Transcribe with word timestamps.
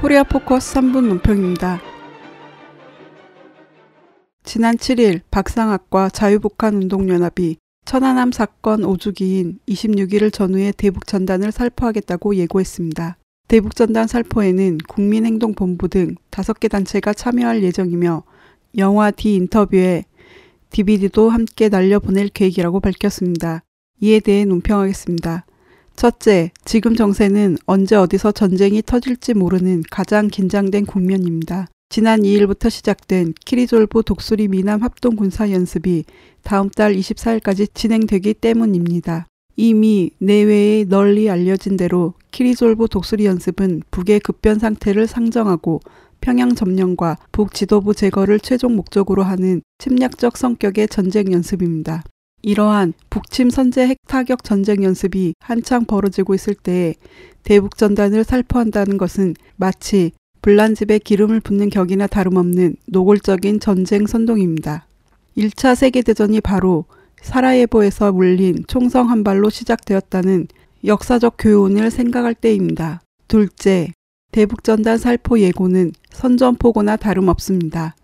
코리아 0.00 0.22
포커스 0.22 0.74
3분 0.74 1.08
논평입니다. 1.08 1.80
지난 4.44 4.76
7일 4.76 5.22
박상학과 5.32 6.08
자유북한운동연합이 6.10 7.56
천안함 7.84 8.30
사건 8.30 8.82
5주기인 8.82 9.58
26일을 9.66 10.32
전후해 10.32 10.70
대북전단을 10.70 11.50
살포하겠다고 11.50 12.36
예고했습니다. 12.36 13.16
대북전단 13.48 14.06
살포에는 14.06 14.78
국민행동본부 14.86 15.88
등 15.88 16.14
5개 16.30 16.70
단체가 16.70 17.12
참여할 17.12 17.64
예정이며 17.64 18.22
영화 18.76 19.10
디 19.10 19.34
인터뷰에 19.34 20.04
DVD도 20.70 21.28
함께 21.28 21.68
날려보낼 21.68 22.28
계획이라고 22.28 22.78
밝혔습니다. 22.78 23.64
이에 24.00 24.20
대해 24.20 24.44
논평하겠습니다. 24.44 25.44
첫째, 25.98 26.52
지금 26.64 26.94
정세는 26.94 27.56
언제 27.66 27.96
어디서 27.96 28.30
전쟁이 28.30 28.82
터질지 28.82 29.34
모르는 29.34 29.82
가장 29.90 30.28
긴장된 30.28 30.86
국면입니다. 30.86 31.66
지난 31.88 32.20
2일부터 32.20 32.70
시작된 32.70 33.34
키리졸브 33.44 34.04
독수리 34.04 34.46
미남 34.46 34.84
합동 34.84 35.16
군사 35.16 35.50
연습이 35.50 36.04
다음 36.44 36.70
달 36.70 36.94
24일까지 36.94 37.74
진행되기 37.74 38.34
때문입니다. 38.34 39.26
이미 39.56 40.12
내외에 40.18 40.84
널리 40.84 41.28
알려진 41.28 41.76
대로 41.76 42.14
키리졸브 42.30 42.86
독수리 42.86 43.26
연습은 43.26 43.82
북의 43.90 44.20
급변 44.20 44.60
사태를 44.60 45.08
상정하고 45.08 45.80
평양 46.20 46.54
점령과 46.54 47.18
북 47.32 47.52
지도부 47.52 47.92
제거를 47.92 48.38
최종 48.38 48.76
목적으로 48.76 49.24
하는 49.24 49.62
침략적 49.78 50.36
성격의 50.36 50.86
전쟁 50.86 51.32
연습입니다. 51.32 52.04
이러한 52.42 52.92
북침 53.10 53.50
선제 53.50 53.86
핵 53.86 53.98
타격 54.06 54.44
전쟁 54.44 54.82
연습이 54.84 55.34
한창 55.40 55.84
벌어지고 55.84 56.34
있을 56.34 56.54
때에 56.54 56.94
대북 57.42 57.76
전단을 57.76 58.24
살포한다는 58.24 58.98
것은 58.98 59.34
마치 59.56 60.12
불난집에 60.42 60.98
기름을 60.98 61.40
붓는 61.40 61.70
격이나 61.70 62.06
다름없는 62.06 62.76
노골적인 62.86 63.60
전쟁 63.60 64.06
선동입니다. 64.06 64.86
1차 65.36 65.74
세계대전이 65.74 66.40
바로 66.40 66.84
사라예보에서 67.22 68.12
물린 68.12 68.64
총성 68.68 69.10
한 69.10 69.24
발로 69.24 69.50
시작되었다는 69.50 70.46
역사적 70.84 71.34
교훈을 71.38 71.90
생각할 71.90 72.34
때입니다. 72.34 73.00
둘째, 73.26 73.92
대북전단 74.30 74.98
살포 74.98 75.40
예고는 75.40 75.92
선전포고나 76.10 76.96
다름없습니다. 76.96 77.96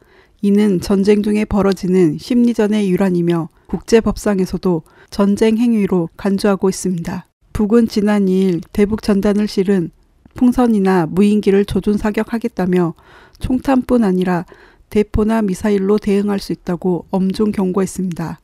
이는 0.45 0.79
전쟁 0.79 1.23
중에 1.23 1.47
벌어지는 1.47 2.19
심리전의 2.19 2.87
일환이며 2.87 3.49
국제법상에서도 3.67 4.83
전쟁 5.09 5.57
행위로 5.57 6.11
간주하고 6.19 6.69
있습니다. 6.69 7.27
북은 7.55 7.89
지난 7.89 8.27
2일 8.27 8.61
대북 8.71 9.01
전단을 9.01 9.49
실은 9.49 9.91
풍선이나 10.35 11.07
무인기를 11.07 11.65
조준 11.65 11.97
사격하겠다며 11.97 12.93
총탄뿐 13.39 14.05
아니라 14.05 14.45
대포나 14.91 15.41
미사일로 15.41 15.97
대응할 15.97 16.39
수 16.41 16.53
있다고 16.53 17.07
엄중 17.09 17.51
경고했습니다. 17.51 18.39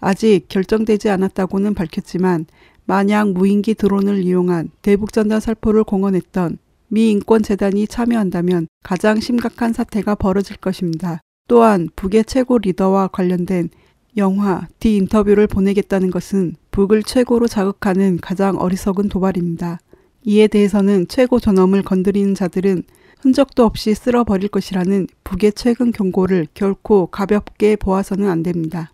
아직 0.00 0.46
결정되지 0.48 1.08
않았다고는 1.08 1.74
밝혔지만 1.74 2.46
만약 2.84 3.30
무인기 3.30 3.74
드론을 3.74 4.24
이용한 4.24 4.70
대북전단 4.82 5.38
살포를 5.38 5.84
공언했던 5.84 6.58
미 6.88 7.12
인권재단이 7.12 7.86
참여한다면 7.86 8.66
가장 8.82 9.20
심각한 9.20 9.72
사태가 9.72 10.16
벌어질 10.16 10.56
것입니다. 10.56 11.20
또한 11.46 11.88
북의 11.94 12.24
최고 12.24 12.58
리더와 12.58 13.08
관련된 13.08 13.68
영화 14.16 14.66
디 14.80 14.96
인터뷰를 14.96 15.46
보내겠다는 15.46 16.10
것은 16.10 16.54
북을 16.70 17.02
최고로 17.02 17.48
자극하는 17.48 18.18
가장 18.20 18.56
어리석은 18.56 19.08
도발입니다. 19.08 19.80
이에 20.24 20.46
대해서는 20.46 21.06
최고 21.08 21.38
존엄을 21.38 21.82
건드리는 21.82 22.34
자들은 22.34 22.84
흔적도 23.20 23.64
없이 23.64 23.94
쓸어버릴 23.94 24.48
것이라는 24.48 25.06
북의 25.24 25.52
최근 25.54 25.92
경고를 25.92 26.46
결코 26.54 27.06
가볍게 27.06 27.76
보아서는 27.76 28.28
안 28.28 28.42
됩니다. 28.42 28.92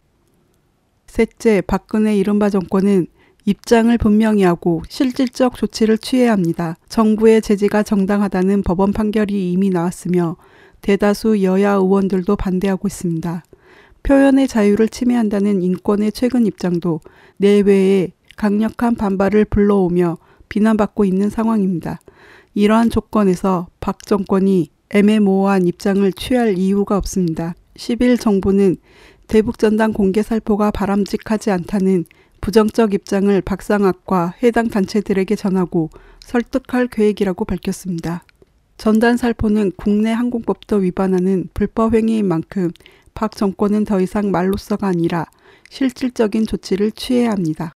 셋째, 1.07 1.61
박근혜 1.61 2.17
이른바 2.17 2.51
정권은 2.51 3.07
입장을 3.45 3.97
분명히 3.99 4.43
하고 4.43 4.83
실질적 4.89 5.57
조치를 5.57 5.99
취해야 5.99 6.33
합니다. 6.33 6.77
정부의 6.89 7.43
제지가 7.43 7.83
정당하다는 7.83 8.63
법원 8.63 8.93
판결이 8.93 9.53
이미 9.53 9.71
나왔으며 9.71 10.37
대다수 10.83 11.43
여야 11.43 11.73
의원들도 11.73 12.37
반대하고 12.37 12.89
있습니다. 12.89 13.43
표현의 14.03 14.49
자유를 14.49 14.89
침해한다는 14.89 15.63
인권의 15.63 16.13
최근 16.13 16.47
입장도 16.47 17.01
내외에 17.37 18.13
강력한 18.37 18.95
반발을 18.95 19.45
불러오며 19.45 20.19
비난받고 20.49 21.05
있는 21.05 21.31
상황입니다. 21.31 22.01
이러한 22.55 22.91
조건에서 22.91 23.69
박 23.81 24.05
정권이 24.07 24.71
애매모호한 24.91 25.67
입장을 25.67 26.11
취할 26.15 26.59
이유가 26.59 26.97
없습니다. 26.97 27.55
10일 27.77 28.19
정부는 28.19 28.77
대북전단 29.29 29.93
공개 29.93 30.23
살포가 30.23 30.71
바람직하지 30.71 31.51
않다는 31.53 32.05
부정적 32.41 32.95
입장을 32.95 33.41
박상학과 33.43 34.35
해당 34.43 34.69
단체들에게 34.69 35.37
전하고 35.37 35.91
설득할 36.21 36.89
계획이라고 36.89 37.45
밝혔습니다. 37.45 38.25
전단 38.81 39.19
살포는 39.19 39.73
국내 39.77 40.11
항공법도 40.11 40.77
위반하는 40.77 41.51
불법 41.53 41.95
행위인 41.95 42.27
만큼 42.27 42.71
박 43.13 43.37
정권은 43.37 43.85
더 43.85 44.01
이상 44.01 44.31
말로써가 44.31 44.87
아니라 44.87 45.27
실질적인 45.69 46.47
조치를 46.47 46.93
취해야 46.93 47.31
합니다. 47.31 47.73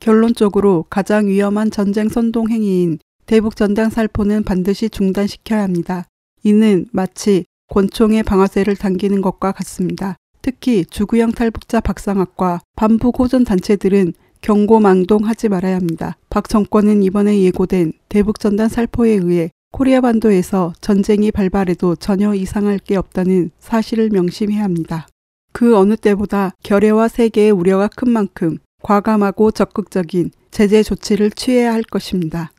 결론적으로 0.00 0.86
가장 0.88 1.26
위험한 1.26 1.70
전쟁 1.70 2.08
선동 2.08 2.48
행위인 2.48 2.98
대북 3.26 3.56
전단 3.56 3.90
살포는 3.90 4.44
반드시 4.44 4.88
중단시켜야 4.88 5.62
합니다. 5.62 6.06
이는 6.44 6.86
마치 6.92 7.44
권총의 7.68 8.22
방아쇠를 8.22 8.74
당기는 8.76 9.20
것과 9.20 9.52
같습니다. 9.52 10.16
특히 10.40 10.86
주구형 10.86 11.32
탈북자 11.32 11.80
박상학과 11.80 12.60
반북 12.74 13.20
호전 13.20 13.44
단체들은 13.44 14.14
경고 14.40 14.80
망동하지 14.80 15.50
말아야 15.50 15.76
합니다. 15.76 16.16
박 16.30 16.48
정권은 16.48 17.02
이번에 17.02 17.38
예고된 17.42 17.92
대북 18.08 18.40
전단 18.40 18.70
살포에 18.70 19.10
의해 19.10 19.50
코리아 19.72 20.02
반도에서 20.02 20.74
전쟁이 20.82 21.32
발발해도 21.32 21.96
전혀 21.96 22.34
이상할 22.34 22.78
게 22.78 22.94
없다는 22.96 23.50
사실을 23.58 24.10
명심해야 24.10 24.62
합니다. 24.62 25.08
그 25.52 25.76
어느 25.78 25.96
때보다 25.96 26.52
결의와 26.62 27.08
세계의 27.08 27.50
우려가 27.50 27.88
큰 27.88 28.10
만큼 28.10 28.58
과감하고 28.82 29.50
적극적인 29.50 30.30
제재 30.50 30.82
조치를 30.82 31.30
취해야 31.30 31.72
할 31.72 31.82
것입니다. 31.82 32.52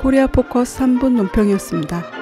코리아 0.00 0.26
포커스 0.26 0.80
3분 0.80 1.12
논평이었습니다. 1.12 2.17